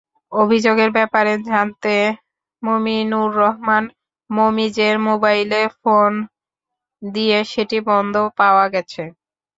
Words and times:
অভিযোগের 0.31 0.89
ব্যাপারে 0.97 1.33
জানতে 1.49 1.93
মোমিনুর 2.63 3.29
রহমান 3.39 3.83
মোমিজের 4.29 4.95
মোবাইলে 5.07 5.61
ফোন 5.79 6.11
দিয়ে 7.01 7.39
সেটি 7.51 7.77
বন্ধ 7.89 8.15
পাওয়া 8.39 8.65
গেছে। 8.73 9.03